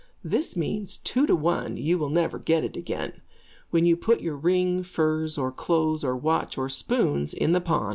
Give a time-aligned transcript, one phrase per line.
[0.23, 3.21] This means "two to one, you will never get it again"
[3.69, 7.89] when you put your ring, furs, or clothes, or watch, or spoons, in pawn.